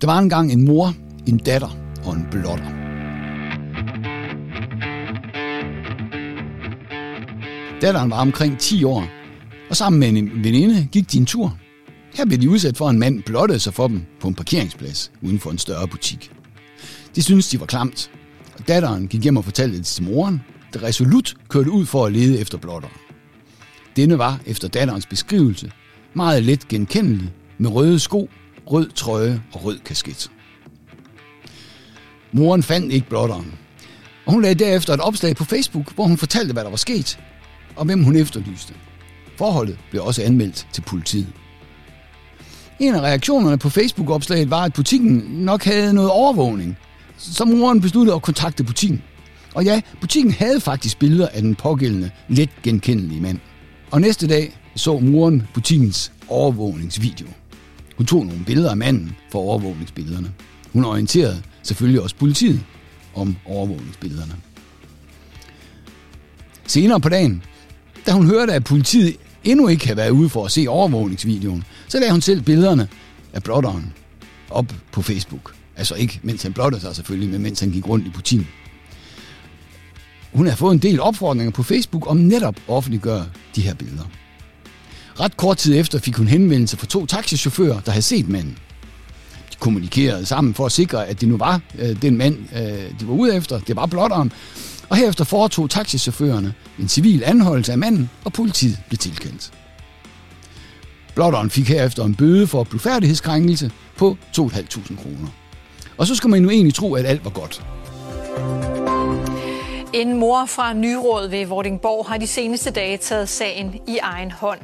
[0.00, 0.94] Der var engang en mor,
[1.26, 2.70] en datter og en blotter.
[7.80, 9.08] Datteren var omkring 10 år,
[9.70, 11.58] og sammen med en veninde gik de en tur.
[12.14, 15.12] Her blev de udsat for, at en mand blottede sig for dem på en parkeringsplads
[15.22, 16.32] uden for en større butik.
[17.16, 18.10] De syntes, de var klamt,
[18.58, 20.40] og datteren gik hjem og fortalte det til moren,
[20.74, 22.88] der resolut kørte ud for at lede efter blotter.
[23.96, 25.72] Denne var, efter datterens beskrivelse,
[26.14, 28.30] meget let genkendelig med røde sko,
[28.66, 30.30] rød trøje og rød kasket.
[32.32, 33.54] Moren fandt ikke blotteren,
[34.26, 37.18] og hun lagde derefter et opslag på Facebook, hvor hun fortalte, hvad der var sket,
[37.76, 38.74] og hvem hun efterlyste.
[39.38, 41.32] Forholdet blev også anmeldt til politiet.
[42.80, 46.78] En af reaktionerne på Facebook-opslaget var, at butikken nok havde noget overvågning,
[47.16, 49.02] så moren besluttede at kontakte butikken.
[49.54, 53.38] Og ja, butikken havde faktisk billeder af den pågældende, let genkendelige mand.
[53.90, 57.26] Og næste dag så moren butikkens overvågningsvideo.
[58.00, 60.32] Hun tog nogle billeder af manden for overvågningsbillederne.
[60.72, 62.60] Hun orienterede selvfølgelig også politiet
[63.14, 64.32] om overvågningsbillederne.
[66.66, 67.42] Senere på dagen,
[68.06, 71.98] da hun hørte, at politiet endnu ikke havde været ude for at se overvågningsvideoen, så
[71.98, 72.88] lagde hun selv billederne
[73.32, 73.92] af blotteren
[74.50, 75.54] op på Facebook.
[75.76, 78.48] Altså ikke mens han blottede sig selvfølgelig, men mens han gik rundt i butikken.
[80.32, 83.26] Hun har fået en del opfordringer på Facebook om netop at offentliggøre
[83.56, 84.04] de her billeder.
[85.20, 88.58] Ret kort tid efter fik hun henvendelse fra to taxichauffører, der havde set manden.
[89.50, 93.06] De kommunikerede sammen for at sikre, at det nu var øh, den mand, øh, de
[93.06, 93.60] var ude efter.
[93.60, 94.32] Det var blotteren.
[94.88, 99.52] Og herefter foretog taxichaufførerne en civil anholdelse af manden, og politiet blev tilkendt.
[101.14, 105.28] Blotteren fik herefter en bøde for blufærdighedskrænkelse på 2.500 kroner.
[105.96, 107.62] Og så skal man nu egentlig tro, at alt var godt.
[109.92, 114.60] En mor fra Nyråd ved Vordingborg har de seneste dage taget sagen i egen hånd.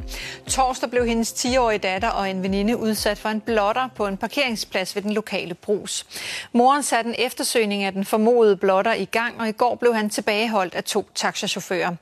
[0.47, 4.97] Torsdag blev hendes 10-årige datter og en veninde udsat for en blotter på en parkeringsplads
[4.97, 6.07] ved den lokale brus.
[6.53, 10.11] Moren satte en eftersøgning af den formodede blotter i gang, og i går blev han
[10.11, 11.95] tilbageholdt af to taxachauffører.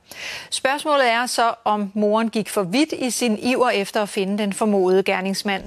[0.50, 4.52] Spørgsmålet er så, om moren gik for vidt i sin iver efter at finde den
[4.52, 5.64] formodede gerningsmand.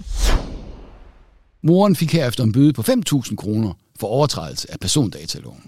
[1.61, 5.63] Moren fik herefter en bøde på 5.000 kroner for overtrædelse af persondataloven.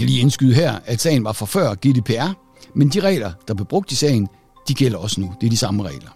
[0.00, 2.32] Kan lige indskyde her, at sagen var fra før GDPR,
[2.74, 4.28] men de regler, der blev brugt i sagen,
[4.68, 5.34] de gælder også nu.
[5.40, 6.10] Det er de samme regler.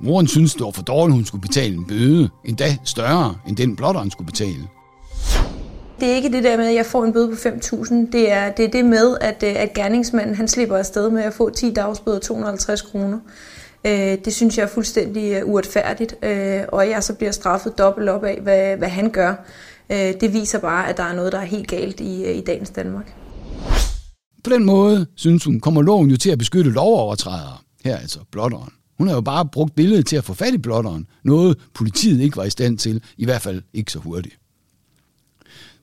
[0.00, 3.76] Moren synes, det var for dårligt, hun skulle betale en bøde, endda større end den
[3.76, 4.68] blotteren skulle betale.
[6.00, 7.94] Det er ikke det der med, at jeg får en bøde på 5.000.
[7.94, 11.34] Det er, det er det med, at, øh, at gerningsmanden han slipper afsted med at
[11.34, 13.18] få 10 dagsbøder 250 kroner.
[13.84, 18.08] Øh, det synes jeg er fuldstændig øh, uretfærdigt, øh, og jeg så bliver straffet dobbelt
[18.08, 19.34] op af, hvad, hvad han gør.
[19.92, 22.40] Øh, det viser bare, at der er noget, der er helt galt i, øh, i
[22.40, 23.14] dagens Danmark.
[24.44, 27.56] På den måde, synes hun, kommer loven jo til at beskytte lovovertrædere.
[27.84, 28.72] Her altså blotteren.
[28.98, 31.06] Hun har jo bare brugt billedet til at få fat i blotteren.
[31.24, 34.38] Noget politiet ikke var i stand til, i hvert fald ikke så hurtigt.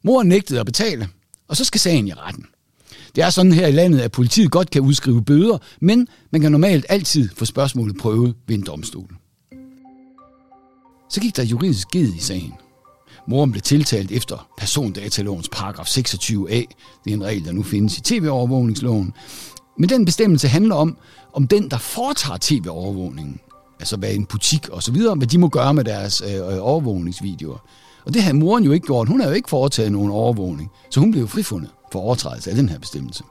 [0.03, 1.07] Mor nægtede at betale,
[1.47, 2.45] og så skal sagen i retten.
[3.15, 6.51] Det er sådan her i landet, at politiet godt kan udskrive bøder, men man kan
[6.51, 9.15] normalt altid få spørgsmålet prøvet ved en domstol.
[11.09, 12.53] Så gik der juridisk ged i sagen.
[13.27, 16.63] Moren blev tiltalt efter persondatalovens paragraf 26a.
[17.03, 19.13] Det er en regel, der nu findes i tv-overvågningsloven.
[19.79, 20.97] Men den bestemmelse handler om,
[21.33, 23.39] om den, der foretager tv-overvågningen,
[23.79, 26.57] altså hvad en butik og så videre, hvad de må gøre med deres øh, øh
[26.61, 27.57] overvågningsvideoer.
[28.05, 29.07] Og det havde moren jo ikke gjort.
[29.07, 30.71] Hun havde jo ikke foretaget nogen overvågning.
[30.91, 33.23] Så hun blev jo frifundet for overtrædelse af den her bestemmelse.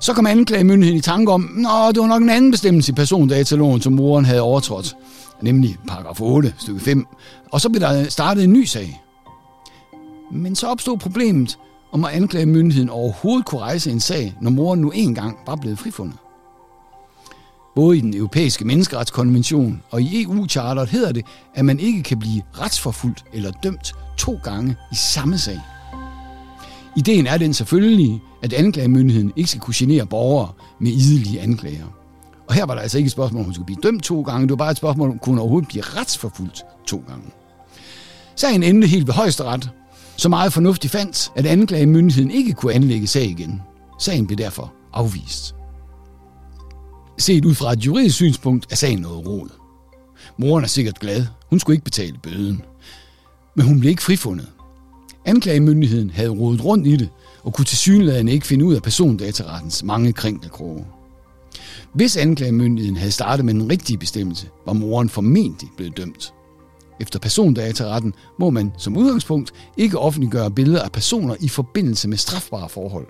[0.00, 3.80] Så kom anklagemyndigheden i tanke om, at det var nok en anden bestemmelse i persondataloven,
[3.80, 4.94] som moren havde overtrådt,
[5.42, 7.06] nemlig paragraf 8, stykke 5.
[7.52, 9.02] Og så blev der startet en ny sag.
[10.32, 11.58] Men så opstod problemet,
[11.92, 16.16] om at anklagemyndigheden overhovedet kunne rejse en sag, når moren nu engang var blevet frifundet.
[17.74, 21.24] Både i den europæiske menneskeretskonvention og i EU-charteret hedder det,
[21.54, 25.60] at man ikke kan blive retsforfulgt eller dømt to gange i samme sag.
[26.96, 31.99] Ideen er den selvfølgelig, at anklagemyndigheden ikke skal kunne genere borgere med idelige anklager.
[32.50, 34.42] Og her var der altså ikke et spørgsmål, om hun skulle blive dømt to gange.
[34.42, 37.24] Det var bare et spørgsmål, om hun kunne overhovedet blive retsforfulgt to gange.
[38.36, 39.70] Sagen endte helt ved højesteret.
[40.16, 43.62] Så meget fornuftigt fandt, at anklagemyndigheden ikke kunne anlægge sag igen.
[43.98, 45.54] Sagen blev derfor afvist.
[47.18, 49.48] Set ud fra et juridisk synspunkt er sagen noget rod.
[50.38, 51.26] Moren er sikkert glad.
[51.50, 52.62] Hun skulle ikke betale bøden.
[53.56, 54.48] Men hun blev ikke frifundet.
[55.24, 57.08] Anklagemyndigheden havde rodet rundt i det,
[57.42, 60.84] og kunne til synligheden ikke finde ud af persondatarettens mange kringelkroge.
[61.94, 66.34] Hvis anklagemyndigheden havde startet med den rigtige bestemmelse, var moren formentlig blevet dømt.
[67.00, 72.68] Efter persondataretten må man som udgangspunkt ikke offentliggøre billeder af personer i forbindelse med strafbare
[72.68, 73.06] forhold.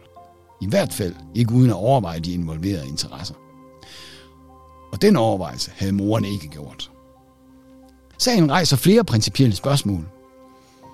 [0.62, 3.34] I hvert fald ikke uden at overveje de involverede interesser.
[4.92, 6.90] Og den overvejelse havde moren ikke gjort.
[8.18, 10.08] Sagen rejser flere principielle spørgsmål.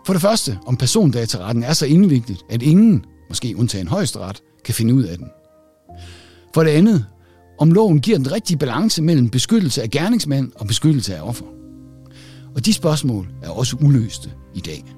[0.07, 4.95] For det første, om persondataretten er så indviklet, at ingen, måske undtagen højesteret, kan finde
[4.95, 5.27] ud af den.
[6.55, 7.07] For det andet,
[7.59, 11.45] om loven giver den rigtige balance mellem beskyttelse af gerningsmand og beskyttelse af offer.
[12.55, 14.96] Og de spørgsmål er også uløste i dag.